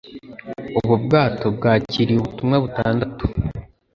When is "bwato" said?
1.03-1.45